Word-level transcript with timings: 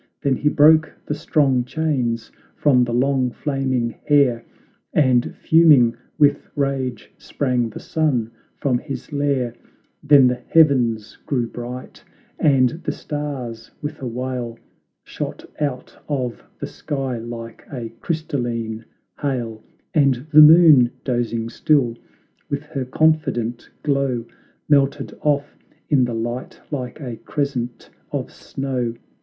Then 0.23 0.35
he 0.35 0.49
broke 0.49 0.91
the 1.05 1.13
strong 1.13 1.63
chains 1.63 2.31
from 2.55 2.83
the 2.83 2.91
long, 2.91 3.29
flaming 3.29 3.91
hair, 4.07 4.43
And, 4.93 5.35
fuming 5.35 5.95
with 6.17 6.49
rage, 6.55 7.11
sprang 7.19 7.69
the 7.69 7.79
sun 7.79 8.31
from 8.57 8.79
his 8.79 9.13
lair: 9.13 9.53
Then 10.01 10.25
the 10.25 10.41
heavens 10.49 11.17
grew 11.27 11.45
bright, 11.45 12.03
and 12.39 12.71
the 12.83 12.91
stars 12.91 13.69
with 13.83 14.01
a 14.01 14.07
wail 14.07 14.57
Shot 15.03 15.47
out 15.59 15.95
of 16.09 16.41
the 16.59 16.65
sky 16.65 17.19
like 17.19 17.63
a 17.71 17.89
crystaline 17.99 18.85
hail: 19.19 19.61
And 19.93 20.25
the 20.31 20.41
Moon, 20.41 20.89
dozing 21.03 21.47
still, 21.49 21.95
with 22.49 22.63
her 22.63 22.85
confident 22.85 23.69
glow, 23.83 24.25
Melted 24.67 25.15
off 25.21 25.55
in 25.89 26.05
the 26.05 26.15
light 26.15 26.59
like 26.71 26.99
a 26.99 27.17
crescent 27.17 27.91
of 28.11 28.31
snow! 28.31 28.95